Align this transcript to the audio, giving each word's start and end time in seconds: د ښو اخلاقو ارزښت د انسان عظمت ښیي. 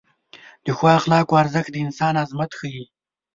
د 0.65 0.67
ښو 0.77 0.85
اخلاقو 0.99 1.39
ارزښت 1.43 1.69
د 1.71 1.75
انسان 1.85 2.13
عظمت 2.23 2.51
ښیي. 2.59 2.85